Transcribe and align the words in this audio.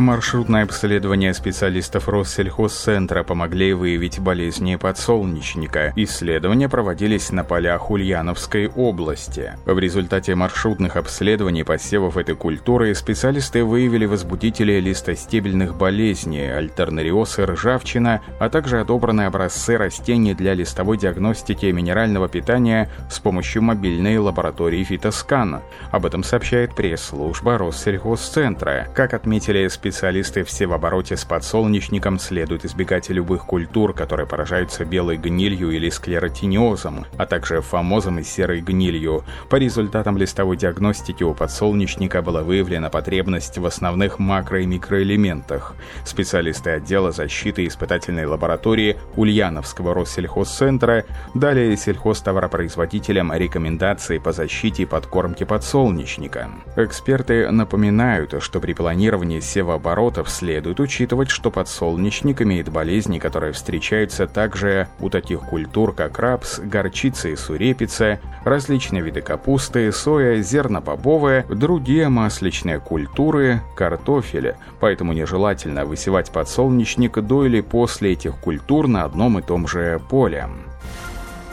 Маршрутное 0.00 0.62
обследование 0.62 1.34
специалистов 1.34 2.08
Россельхозцентра 2.08 3.22
помогли 3.22 3.74
выявить 3.74 4.18
болезни 4.18 4.76
подсолнечника. 4.76 5.92
Исследования 5.94 6.70
проводились 6.70 7.30
на 7.32 7.44
полях 7.44 7.90
Ульяновской 7.90 8.68
области. 8.68 9.52
В 9.66 9.78
результате 9.78 10.34
маршрутных 10.34 10.96
обследований 10.96 11.64
посевов 11.64 12.16
этой 12.16 12.34
культуры 12.34 12.94
специалисты 12.94 13.62
выявили 13.62 14.06
возбудители 14.06 14.80
листостебельных 14.80 15.76
болезней, 15.76 16.50
альтернариоз 16.50 17.38
и 17.38 17.42
ржавчина, 17.42 18.22
а 18.38 18.48
также 18.48 18.80
отобраны 18.80 19.26
образцы 19.26 19.76
растений 19.76 20.32
для 20.32 20.54
листовой 20.54 20.96
диагностики 20.96 21.66
минерального 21.66 22.26
питания 22.26 22.88
с 23.10 23.18
помощью 23.18 23.60
мобильной 23.60 24.16
лаборатории 24.16 24.82
фитоскана. 24.82 25.60
Об 25.90 26.06
этом 26.06 26.24
сообщает 26.24 26.74
пресс-служба 26.74 27.58
Россельхозцентра. 27.58 28.88
Как 28.94 29.12
отметили 29.12 29.68
специалисты, 29.68 29.89
специалисты 29.90 30.44
все 30.44 30.68
в 30.68 30.72
обороте 30.72 31.16
с 31.16 31.24
подсолнечником 31.24 32.20
следует 32.20 32.64
избегать 32.64 33.10
любых 33.10 33.44
культур, 33.44 33.92
которые 33.92 34.24
поражаются 34.24 34.84
белой 34.84 35.16
гнилью 35.16 35.72
или 35.72 35.90
склеротиниозом, 35.90 37.06
а 37.16 37.26
также 37.26 37.60
фомозом 37.60 38.20
и 38.20 38.22
серой 38.22 38.60
гнилью. 38.60 39.24
По 39.48 39.56
результатам 39.56 40.16
листовой 40.16 40.56
диагностики 40.56 41.24
у 41.24 41.34
подсолнечника 41.34 42.22
была 42.22 42.42
выявлена 42.42 42.88
потребность 42.88 43.58
в 43.58 43.66
основных 43.66 44.20
макро- 44.20 44.62
и 44.62 44.66
микроэлементах. 44.66 45.74
Специалисты 46.04 46.70
отдела 46.70 47.10
защиты 47.10 47.66
испытательной 47.66 48.26
лаборатории 48.26 48.96
Ульяновского 49.16 49.92
Россельхозцентра 49.92 51.04
дали 51.34 51.74
сельхозтоваропроизводителям 51.74 53.32
рекомендации 53.32 54.18
по 54.18 54.30
защите 54.30 54.84
и 54.84 54.86
подкормке 54.86 55.46
подсолнечника. 55.46 56.48
Эксперты 56.76 57.50
напоминают, 57.50 58.40
что 58.40 58.60
при 58.60 58.72
планировании 58.72 59.40
сева 59.40 59.69
оборотов 59.70 60.30
следует 60.30 60.80
учитывать, 60.80 61.30
что 61.30 61.50
подсолнечник 61.50 62.42
имеет 62.42 62.68
болезни, 62.68 63.18
которые 63.18 63.52
встречаются 63.52 64.26
также 64.26 64.88
у 65.00 65.10
таких 65.10 65.40
культур, 65.40 65.94
как 65.94 66.18
рапс, 66.18 66.58
горчица 66.58 67.28
и 67.28 67.36
сурепица, 67.36 68.20
различные 68.44 69.02
виды 69.02 69.20
капусты, 69.20 69.90
соя, 69.92 70.42
зернобобовые, 70.42 71.44
другие 71.48 72.08
масличные 72.08 72.80
культуры, 72.80 73.60
картофеля. 73.76 74.56
Поэтому 74.80 75.12
нежелательно 75.12 75.84
высевать 75.84 76.30
подсолнечник 76.30 77.18
до 77.20 77.46
или 77.46 77.60
после 77.60 78.12
этих 78.12 78.36
культур 78.36 78.88
на 78.88 79.04
одном 79.04 79.38
и 79.38 79.42
том 79.42 79.66
же 79.66 80.00
поле. 80.08 80.48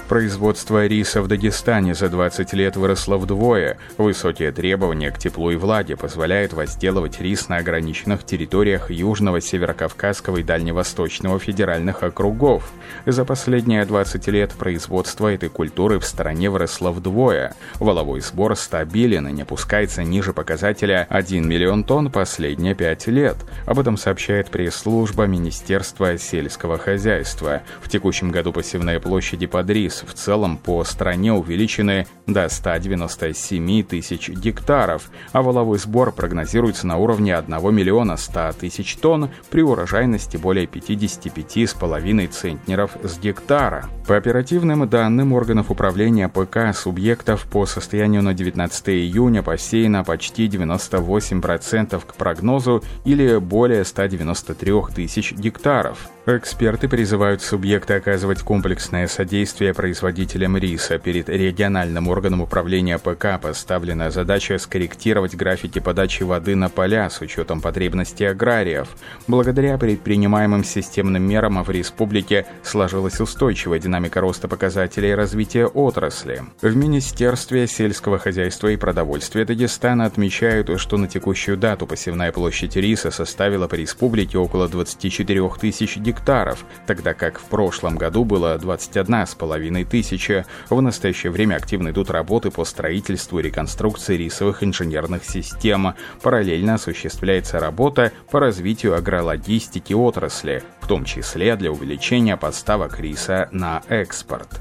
Производство 0.08 0.88
риса 0.88 1.22
в 1.22 1.27
Дагестане 1.27 1.94
за 1.94 2.08
20 2.08 2.53
лет 2.53 2.77
выросло 2.77 3.17
вдвое. 3.17 3.77
Высокие 3.97 4.53
требования 4.53 5.11
к 5.11 5.19
теплу 5.19 5.52
и 5.52 5.58
влаге 5.58 5.97
позволяют 5.97 6.53
возделывать 6.53 7.19
рис 7.19 7.49
на 7.49 7.58
ограниченных 7.58 8.23
территориях 8.23 8.89
Южного, 8.89 9.41
Северокавказского 9.41 10.38
и 10.38 10.44
Дальневосточного 10.44 11.39
федеральных 11.39 12.03
округов. 12.03 12.72
За 13.05 13.25
последние 13.25 13.83
20 13.83 14.27
лет 14.27 14.53
производство 14.53 15.27
этой 15.27 15.49
культуры 15.49 15.99
в 15.99 16.05
стране 16.05 16.49
выросло 16.49 16.92
вдвое. 16.92 17.53
Воловой 17.75 18.21
сбор 18.21 18.55
стабилен 18.55 19.27
и 19.27 19.33
не 19.33 19.42
опускается 19.42 20.03
ниже 20.03 20.31
показателя 20.31 21.05
1 21.09 21.45
миллион 21.45 21.83
тонн 21.83 22.11
последние 22.11 22.75
5 22.75 23.08
лет. 23.08 23.36
Об 23.66 23.77
этом 23.77 23.97
сообщает 23.97 24.52
пресс-служба 24.52 25.25
Министерства 25.25 26.17
сельского 26.17 26.77
хозяйства. 26.77 27.61
В 27.81 27.89
текущем 27.89 28.31
году 28.31 28.53
посевные 28.53 29.02
площади 29.02 29.47
под 29.47 29.69
рис 29.69 29.97
в 30.03 30.14
целом 30.14 30.58
по 30.58 30.84
стране 30.84 31.34
увеличены 31.34 32.08
до 32.26 32.49
197 32.49 33.83
тысяч 33.83 34.30
гектаров, 34.30 35.10
а 35.32 35.42
воловой 35.42 35.80
сбор 35.80 36.11
прогнозируется 36.11 36.86
на 36.88 36.98
уровне 36.98 37.36
1 37.36 37.73
миллиона 37.73 38.17
100 38.17 38.54
тысяч 38.60 38.95
тонн 38.98 39.30
при 39.49 39.61
урожайности 39.61 40.38
более 40.38 40.66
55,5 40.66 42.27
центнеров 42.27 42.92
с 43.04 43.17
гектара. 43.20 43.86
По 44.08 44.16
оперативным 44.16 44.88
данным 44.88 45.33
органов 45.33 45.71
управления 45.71 46.30
ПК 46.30 46.76
субъектов 46.76 47.45
по 47.45 47.66
состоянию 47.66 48.23
на 48.23 48.33
19 48.33 48.89
июня 48.89 49.44
посеяно 49.44 50.04
почти 50.04 50.48
98% 50.48 52.02
к 52.05 52.16
прогнозу 52.16 52.83
или 53.05 53.38
более 53.38 53.86
193 53.86 54.73
тысяч 54.95 55.33
гектаров. 55.33 56.10
Эксперты 56.30 56.89
призывают 56.89 57.42
субъекты 57.42 57.93
оказывать 57.93 58.42
комплексное 58.42 59.08
содействие 59.08 59.73
производителям 59.73 60.58
риса. 60.58 60.98
Перед 60.98 61.30
региональным 61.30 62.10
органом 62.10 62.42
управления 62.42 62.98
ПК 62.98 63.42
поставлена 63.42 64.11
задача 64.11 64.58
скорректировать 64.58 65.36
графики 65.36 65.80
подачи 65.80 66.23
воды 66.23 66.58
на 66.58 66.67
поля 66.67 67.10
с 67.10 67.21
учетом 67.21 67.61
потребностей 67.61 68.26
аграриев. 68.26 68.89
Благодаря 69.27 69.77
предпринимаемым 69.77 70.65
системным 70.65 71.23
мерам 71.23 71.64
в 71.64 71.70
республике 71.70 72.45
сложилась 72.61 73.21
устойчивая 73.21 73.80
динамика 73.80 74.20
роста 74.20 74.49
показателей 74.49 75.15
развития 75.15 75.65
отрасли. 75.65 76.42
В 76.61 76.76
Министерстве 76.76 77.67
сельского 77.67 78.20
хозяйства 78.20 78.67
и 78.67 78.76
продовольствия 78.76 79.45
Дагестана 79.45 80.04
отмечают, 80.04 80.77
что 80.77 80.98
на 80.98 81.08
текущую 81.08 81.55
дату 81.55 81.88
посевная 81.88 82.33
площадь 82.33 82.76
риса 82.76 83.11
составила 83.11 83.70
по 83.70 83.76
республике 83.76 84.38
около 84.38 84.67
24 84.67 85.49
тысяч 85.61 85.95
гектаров 85.95 86.17
гектаров, 86.17 86.66
тогда 86.86 87.14
как 87.14 87.39
в 87.39 87.45
прошлом 87.45 87.95
году 87.95 88.26
было 88.26 88.58
21,5 88.58 89.86
тысячи. 89.86 90.45
В 90.70 90.82
настоящее 90.82 91.32
время 91.32 91.55
активно 91.55 91.89
идут 91.89 92.10
работы 92.10 92.52
по 92.52 92.66
строительству 92.66 93.39
и 93.39 93.44
реконструкции 93.44 94.17
рисовых 94.17 94.64
инженерных 94.64 95.23
систем. 95.23 95.94
Параллельно 96.22 96.76
осуществляется 96.76 97.60
работа 97.60 98.11
по 98.32 98.39
развитию 98.39 98.95
агрологистики 98.95 99.94
отрасли, 99.94 100.64
в 100.82 100.88
том 100.88 101.06
числе 101.06 101.56
для 101.56 101.72
увеличения 101.72 102.38
поставок 102.38 103.00
риса 103.00 103.50
на 103.52 103.82
экспорт. 103.88 104.60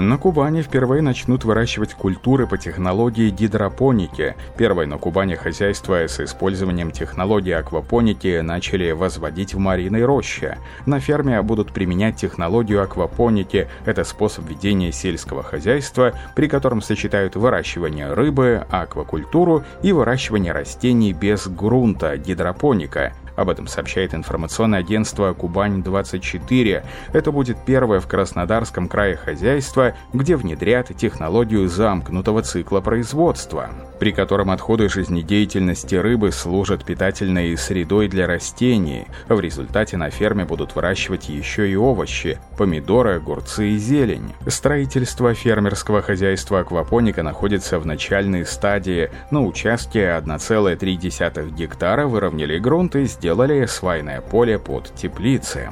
На 0.00 0.16
Кубани 0.16 0.62
впервые 0.62 1.02
начнут 1.02 1.42
выращивать 1.42 1.94
культуры 1.94 2.46
по 2.46 2.56
технологии 2.56 3.30
гидропоники. 3.30 4.36
Первое 4.56 4.86
на 4.86 4.96
Кубани 4.96 5.34
хозяйство 5.34 6.06
с 6.06 6.20
использованием 6.20 6.92
технологии 6.92 7.50
аквапоники 7.50 8.38
начали 8.38 8.92
возводить 8.92 9.54
в 9.54 9.58
Мариной 9.58 10.04
роще. 10.04 10.58
На 10.86 11.00
ферме 11.00 11.42
будут 11.42 11.72
применять 11.72 12.14
технологию 12.14 12.80
аквапоники. 12.80 13.66
Это 13.86 14.04
способ 14.04 14.48
ведения 14.48 14.92
сельского 14.92 15.42
хозяйства, 15.42 16.12
при 16.36 16.46
котором 16.46 16.80
сочетают 16.80 17.34
выращивание 17.34 18.12
рыбы, 18.12 18.64
аквакультуру 18.70 19.64
и 19.82 19.90
выращивание 19.90 20.52
растений 20.52 21.12
без 21.12 21.48
грунта, 21.48 22.16
гидропоника. 22.16 23.14
Об 23.38 23.50
этом 23.50 23.68
сообщает 23.68 24.14
информационное 24.14 24.80
агентство 24.80 25.32
«Кубань-24». 25.32 26.82
Это 27.12 27.30
будет 27.30 27.56
первое 27.64 28.00
в 28.00 28.08
Краснодарском 28.08 28.88
крае 28.88 29.14
хозяйство, 29.14 29.94
где 30.12 30.34
внедрят 30.34 30.88
технологию 30.96 31.68
замкнутого 31.68 32.42
цикла 32.42 32.80
производства, 32.80 33.70
при 34.00 34.10
котором 34.10 34.50
отходы 34.50 34.88
жизнедеятельности 34.88 35.94
рыбы 35.94 36.32
служат 36.32 36.84
питательной 36.84 37.56
средой 37.56 38.08
для 38.08 38.26
растений. 38.26 39.06
В 39.28 39.38
результате 39.38 39.96
на 39.96 40.10
ферме 40.10 40.44
будут 40.44 40.74
выращивать 40.74 41.28
еще 41.28 41.70
и 41.70 41.76
овощи, 41.76 42.40
помидоры, 42.56 43.18
огурцы 43.18 43.68
и 43.68 43.76
зелень. 43.76 44.34
Строительство 44.48 45.32
фермерского 45.32 46.02
хозяйства 46.02 46.58
аквапоника 46.60 47.22
находится 47.22 47.78
в 47.78 47.86
начальной 47.86 48.44
стадии. 48.44 49.12
На 49.30 49.44
участке 49.44 50.06
1,3 50.06 51.50
гектара 51.54 52.08
выровняли 52.08 52.58
грунт 52.58 52.96
и 52.96 53.04
сделали 53.04 53.27
сделали 53.28 53.66
свайное 53.66 54.22
поле 54.22 54.58
под 54.58 54.90
теплицы. 54.94 55.68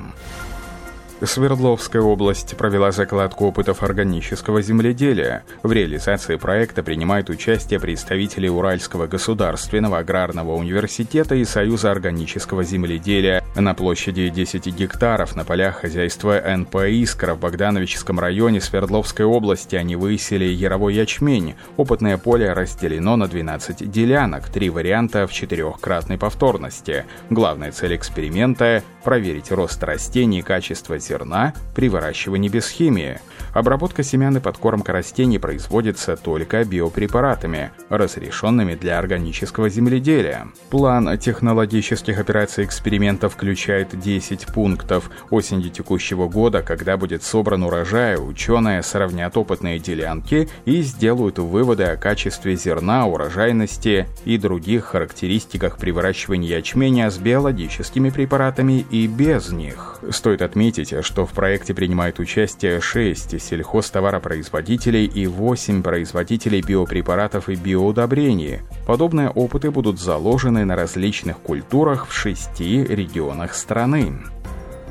Свердловская 1.22 2.02
область 2.02 2.56
провела 2.58 2.92
закладку 2.92 3.46
опытов 3.46 3.82
органического 3.82 4.60
земледелия. 4.60 5.44
В 5.62 5.72
реализации 5.72 6.36
проекта 6.36 6.82
принимают 6.82 7.30
участие 7.30 7.80
представители 7.80 8.48
Уральского 8.48 9.06
государственного 9.06 9.98
аграрного 9.98 10.52
университета 10.54 11.34
и 11.34 11.44
Союза 11.44 11.90
органического 11.90 12.64
земледелия. 12.64 13.42
На 13.54 13.72
площади 13.72 14.28
10 14.28 14.66
гектаров 14.66 15.34
на 15.36 15.44
полях 15.44 15.76
хозяйства 15.80 16.38
НП 16.38 16.76
«Искра» 16.86 17.34
в 17.34 17.40
Богдановичском 17.40 18.20
районе 18.20 18.60
Свердловской 18.60 19.24
области 19.24 19.74
они 19.74 19.96
высели 19.96 20.44
яровой 20.44 20.94
ячмень. 20.94 21.54
Опытное 21.78 22.18
поле 22.18 22.52
разделено 22.52 23.16
на 23.16 23.26
12 23.26 23.90
делянок, 23.90 24.50
три 24.50 24.68
варианта 24.68 25.26
в 25.26 25.32
четырехкратной 25.32 26.18
повторности. 26.18 27.06
Главная 27.30 27.72
цель 27.72 27.96
эксперимента– 27.96 28.82
проверить 29.04 29.50
рост 29.50 29.82
растений 29.82 30.40
и 30.40 30.42
качество 30.42 30.98
зерна 31.06 31.54
при 31.74 31.88
выращивании 31.88 32.48
без 32.48 32.68
химии. 32.68 33.20
Обработка 33.52 34.02
семян 34.02 34.36
и 34.36 34.40
подкормка 34.40 34.92
растений 34.92 35.38
производится 35.38 36.16
только 36.16 36.62
биопрепаратами, 36.64 37.70
разрешенными 37.88 38.74
для 38.74 38.98
органического 38.98 39.70
земледелия. 39.70 40.48
План 40.68 41.16
технологических 41.18 42.18
операций 42.18 42.64
эксперимента 42.64 43.30
включает 43.30 43.98
10 43.98 44.46
пунктов. 44.48 45.10
Осенью 45.30 45.70
текущего 45.70 46.28
года, 46.28 46.62
когда 46.62 46.98
будет 46.98 47.22
собран 47.22 47.62
урожай, 47.62 48.16
ученые 48.16 48.82
сравнят 48.82 49.36
опытные 49.38 49.78
делянки 49.78 50.50
и 50.66 50.82
сделают 50.82 51.38
выводы 51.38 51.84
о 51.84 51.96
качестве 51.96 52.56
зерна, 52.56 53.06
урожайности 53.06 54.06
и 54.26 54.36
других 54.36 54.84
характеристиках 54.84 55.78
при 55.78 55.92
выращивании 55.92 56.54
ячменя 56.54 57.10
с 57.10 57.16
биологическими 57.16 58.10
препаратами 58.10 58.84
и 58.90 59.06
без 59.06 59.50
них. 59.50 60.00
Стоит 60.10 60.42
отметить, 60.42 60.92
что 61.02 61.26
в 61.26 61.32
проекте 61.32 61.74
принимает 61.74 62.18
участие 62.18 62.80
6 62.80 63.40
сельхозтоваропроизводителей 63.40 65.06
и 65.06 65.26
8 65.26 65.82
производителей 65.82 66.62
биопрепаратов 66.62 67.48
и 67.48 67.54
биоудобрений. 67.54 68.60
Подобные 68.86 69.30
опыты 69.30 69.70
будут 69.70 70.00
заложены 70.00 70.64
на 70.64 70.76
различных 70.76 71.38
культурах 71.38 72.06
в 72.08 72.12
шести 72.12 72.84
регионах 72.84 73.54
страны. 73.54 74.12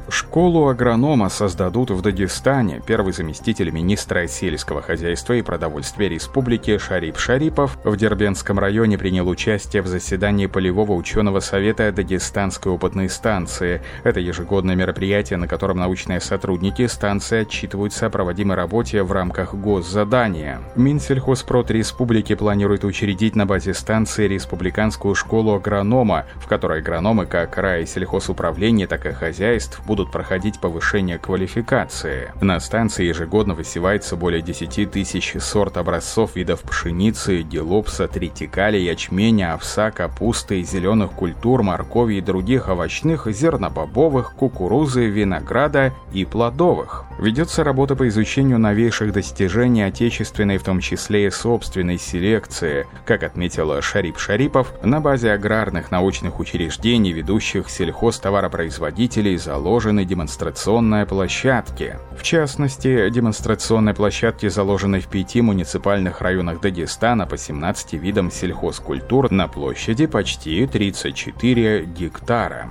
Школу 0.08 0.68
агронома 0.68 1.30
создадут 1.30 1.90
в 1.90 2.02
Дагестане. 2.02 2.80
Первый 2.86 3.12
заместитель 3.12 3.72
министра 3.72 4.28
сельского 4.28 4.84
хозяйства 4.84 5.34
и 5.34 5.42
продовольствия 5.42 6.10
республики 6.10 6.78
Шарип 6.78 7.18
Шарипов 7.18 7.80
в 7.84 7.98
Дербенском 7.98 8.60
районе 8.60 9.00
принял 9.00 9.28
участие 9.28 9.82
в 9.82 9.88
заседании 9.88 10.46
Полевого 10.46 10.92
ученого 10.92 11.40
совета 11.40 11.92
Дагестанской 11.92 12.72
опытной 12.72 13.10
станции. 13.10 13.82
Это 14.04 14.20
ежегодное 14.20 14.76
мероприятие, 14.76 15.38
на 15.38 15.48
котором 15.48 15.80
научные 15.80 16.22
сотрудники 16.22 16.86
станции 16.86 17.42
отчитываются 17.42 18.06
о 18.06 18.10
проводимой 18.12 18.58
работе 18.58 19.02
в 19.02 19.12
рамках 19.12 19.56
госзадания. 19.56 20.62
Минсельхозпрод 20.76 21.72
республики 21.72 22.36
планирует 22.36 22.84
учредить 22.84 23.36
на 23.36 23.48
базе 23.48 23.74
станции 23.74 24.28
республиканскую 24.28 25.16
школу 25.16 25.56
агронома, 25.56 26.26
в 26.36 26.48
которой 26.48 26.80
агрономы 26.80 27.26
как 27.26 27.58
рай 27.58 27.88
сельхозуправления, 27.88 28.86
так 28.86 29.08
и 29.08 29.12
хозяйств 29.12 29.82
будут 29.86 29.95
будут 29.96 30.12
проходить 30.12 30.60
повышение 30.60 31.18
квалификации. 31.18 32.34
На 32.42 32.60
станции 32.60 33.06
ежегодно 33.06 33.54
высевается 33.54 34.18
более 34.18 34.42
10 34.42 34.92
тысяч 34.92 35.38
сорт 35.40 35.78
образцов 35.78 36.36
видов 36.36 36.64
пшеницы, 36.64 37.44
гелопса, 37.44 38.10
тритикали, 38.10 38.78
ячменя, 38.78 39.54
овса, 39.54 39.92
капусты, 39.92 40.62
зеленых 40.64 41.12
культур, 41.12 41.64
моркови 41.64 42.16
и 42.16 42.22
других 42.22 42.68
овощных, 42.68 43.28
зернобобовых, 43.28 44.34
кукурузы, 44.34 45.06
винограда 45.06 45.94
и 46.12 46.26
плодовых. 46.26 47.06
Ведется 47.18 47.64
работа 47.64 47.96
по 47.96 48.08
изучению 48.10 48.60
новейших 48.60 49.14
достижений 49.14 49.84
отечественной, 49.84 50.58
в 50.58 50.64
том 50.64 50.82
числе 50.82 51.28
и 51.28 51.30
собственной 51.30 51.98
селекции. 51.98 52.88
Как 53.06 53.24
отметила 53.24 53.82
Шарип 53.82 54.18
Шарипов, 54.18 54.74
на 54.84 55.00
базе 55.00 55.32
аграрных 55.32 55.92
научных 55.92 56.40
учреждений, 56.40 57.14
ведущих 57.14 57.70
сельхозтоваропроизводителей, 57.70 59.38
заложены 59.38 60.04
демонстрационные 60.04 61.06
площадки. 61.06 61.98
В 62.20 62.24
частности, 62.24 63.10
демонстрационные 63.10 63.96
площадки 63.96 64.50
заложены 64.50 65.00
в 65.00 65.08
пяти 65.08 65.42
муниципальных 65.42 66.20
районах 66.20 66.60
Дагестана 66.60 67.26
по 67.26 67.38
17 67.38 67.94
видам 67.94 68.30
сельхозкультур 68.30 69.32
на 69.32 69.48
площади 69.48 70.06
почти 70.06 70.68
34 70.68 71.86
гектара. 71.86 72.70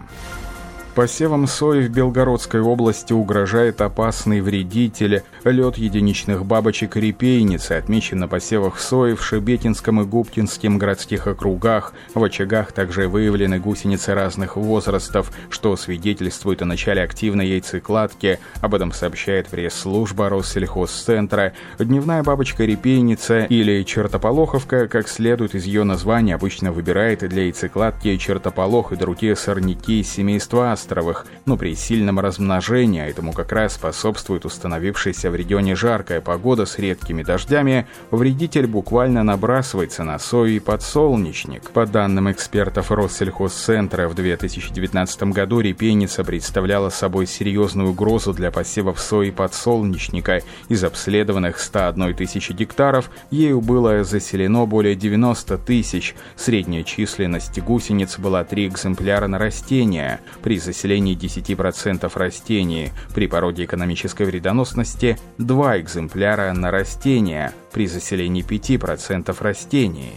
Посевам 0.94 1.48
сои 1.48 1.88
в 1.88 1.90
Белгородской 1.90 2.60
области 2.60 3.12
угрожает 3.12 3.80
опасный 3.80 4.40
вредитель. 4.40 5.24
Лед 5.42 5.76
единичных 5.76 6.46
бабочек 6.46 6.94
репейницы 6.94 7.72
отмечен 7.72 8.20
на 8.20 8.28
посевах 8.28 8.78
сои 8.78 9.14
в 9.14 9.24
Шебетинском 9.24 10.00
и 10.00 10.04
Губкинском 10.04 10.78
городских 10.78 11.26
округах. 11.26 11.94
В 12.14 12.22
очагах 12.22 12.70
также 12.70 13.08
выявлены 13.08 13.58
гусеницы 13.58 14.14
разных 14.14 14.56
возрастов, 14.56 15.32
что 15.50 15.76
свидетельствует 15.76 16.62
о 16.62 16.64
начале 16.64 17.02
активной 17.02 17.48
яйцекладки. 17.48 18.38
Об 18.60 18.76
этом 18.76 18.92
сообщает 18.92 19.48
пресс-служба 19.48 20.28
Россельхозцентра. 20.28 21.54
Дневная 21.76 22.22
бабочка-репейница 22.22 23.46
или 23.46 23.82
чертополоховка, 23.82 24.86
как 24.86 25.08
следует 25.08 25.56
из 25.56 25.64
ее 25.64 25.82
названия, 25.82 26.36
обычно 26.36 26.70
выбирает 26.70 27.28
для 27.28 27.42
яйцекладки 27.42 28.16
чертополох 28.16 28.92
и 28.92 28.96
другие 28.96 29.34
сорняки 29.34 30.04
семейства 30.04 30.70
островах, 30.84 31.26
но 31.46 31.56
при 31.56 31.74
сильном 31.74 32.20
размножении, 32.20 33.00
а 33.00 33.06
этому 33.06 33.32
как 33.32 33.52
раз 33.52 33.74
способствует 33.74 34.44
установившаяся 34.44 35.30
в 35.30 35.34
регионе 35.34 35.74
жаркая 35.74 36.20
погода 36.20 36.66
с 36.66 36.78
редкими 36.78 37.22
дождями, 37.22 37.86
вредитель 38.10 38.66
буквально 38.66 39.22
набрасывается 39.22 40.04
на 40.04 40.18
сою 40.18 40.56
и 40.56 40.58
подсолнечник. 40.58 41.70
По 41.70 41.86
данным 41.86 42.30
экспертов 42.30 42.90
Россельхозцентра, 42.90 44.08
в 44.08 44.14
2019 44.14 45.22
году 45.24 45.60
репейница 45.60 46.22
представляла 46.22 46.90
собой 46.90 47.26
серьезную 47.26 47.90
угрозу 47.90 48.34
для 48.34 48.50
посевов 48.50 49.00
сои 49.00 49.28
и 49.28 49.30
подсолнечника. 49.30 50.42
Из 50.68 50.84
обследованных 50.84 51.58
101 51.58 52.14
тысячи 52.14 52.52
гектаров 52.52 53.10
ею 53.30 53.62
было 53.62 54.04
заселено 54.04 54.66
более 54.66 54.94
90 54.94 55.56
тысяч. 55.58 56.14
Средняя 56.36 56.82
численность 56.82 57.58
гусениц 57.60 58.18
была 58.18 58.44
3 58.44 58.66
экземпляра 58.66 59.28
на 59.28 59.38
растение. 59.38 60.20
При 60.42 60.58
заселении 60.74 61.16
10% 61.16 62.10
растений, 62.14 62.90
при 63.14 63.28
породе 63.28 63.64
экономической 63.64 64.26
вредоносности 64.26 65.16
2 65.38 65.80
экземпляра 65.80 66.52
на 66.52 66.70
растения, 66.70 67.52
при 67.72 67.86
заселении 67.86 68.44
5% 68.44 69.34
растений. 69.40 70.14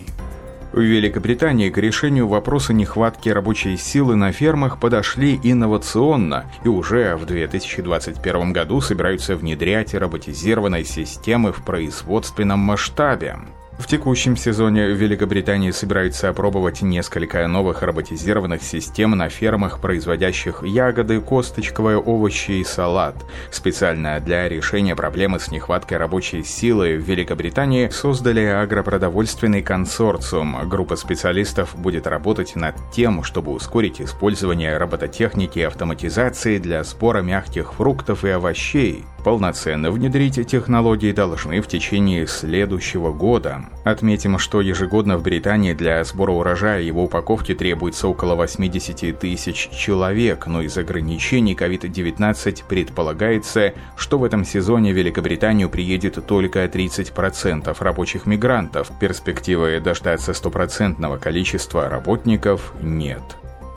В 0.74 0.80
Великобритании 0.80 1.69
к 1.69 1.77
решению 1.77 2.27
вопроса 2.27 2.74
нехватки 2.74 3.30
рабочей 3.30 3.77
силы 3.77 4.15
на 4.15 4.31
фермах 4.31 4.80
подошли 4.80 5.39
инновационно 5.42 6.45
и 6.63 6.68
уже 6.68 7.15
в 7.15 7.25
2021 7.25 8.51
году 8.51 8.81
собираются 8.81 9.36
внедрять 9.36 9.94
роботизированные 9.94 10.83
системы 10.83 11.54
в 11.54 11.63
производственном 11.63 12.59
масштабе. 12.59 13.38
В 13.77 13.85
текущем 13.85 14.35
сезоне 14.35 14.88
Великобритании 14.88 15.69
собираются 15.69 16.29
опробовать 16.29 16.81
несколько 16.81 17.47
новых 17.47 17.83
роботизированных 17.83 18.63
систем 18.63 19.12
на 19.12 19.29
фермах, 19.29 19.79
производящих 19.79 20.63
ягоды, 20.63 21.21
косточковые 21.21 22.00
овощи 22.00 22.51
и 22.51 22.63
салат. 22.63 23.15
Специально 23.51 24.19
для 24.19 24.50
решения 24.50 24.95
проблемы 24.95 25.39
с 25.39 25.51
нехваткой 25.51 26.00
рабочей 26.00 26.44
силы 26.44 26.97
в 26.97 27.07
Великобритании 27.07 27.89
создали 27.89 28.45
агропродовольственный 28.45 29.62
консорциум. 29.62 30.68
Группа 30.68 30.95
специалистов 30.95 31.75
будет 31.77 32.07
работать 32.07 32.56
над 32.56 32.75
тем, 32.91 33.23
чтобы 33.23 33.51
ускорить 33.51 34.01
использование 34.01 34.75
робототехники 34.77 35.59
и 35.59 35.63
автоматизации 35.63 36.57
для 36.57 36.83
сбора 36.83 37.21
мягких 37.21 37.73
фруктов 37.73 38.25
и 38.25 38.30
овощей. 38.30 39.06
Полноценно 39.27 39.91
внедрить 39.91 40.47
технологии 40.47 41.11
должны 41.11 41.59
в 41.59 41.67
течение 41.67 42.25
следующего 42.27 43.11
года. 43.11 43.65
Отметим, 43.83 44.39
что 44.39 44.61
ежегодно 44.61 45.17
в 45.17 45.21
Британии 45.21 45.73
для 45.73 46.01
сбора 46.05 46.31
урожая 46.31 46.79
и 46.79 46.85
его 46.85 47.03
упаковки 47.03 47.53
требуется 47.53 48.07
около 48.07 48.35
80 48.35 49.19
тысяч 49.19 49.69
человек, 49.71 50.47
но 50.47 50.61
из 50.61 50.77
ограничений 50.77 51.55
COVID-19 51.55 52.63
предполагается, 52.69 53.73
что 53.97 54.17
в 54.17 54.23
этом 54.23 54.45
сезоне 54.45 54.93
в 54.93 54.95
Великобританию 54.95 55.69
приедет 55.69 56.25
только 56.25 56.63
30% 56.63 57.75
рабочих 57.83 58.27
мигрантов. 58.27 58.89
Перспективы 58.97 59.81
дождаться 59.81 60.33
стопроцентного 60.33 61.17
количества 61.17 61.89
работников 61.89 62.71
нет. 62.81 63.23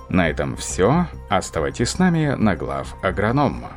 На 0.09 0.29
этом 0.29 0.55
все. 0.55 1.09
Оставайтесь 1.29 1.89
с 1.89 1.99
нами 1.99 2.37
на 2.39 2.55
глав 2.55 2.95
агронома. 3.03 3.71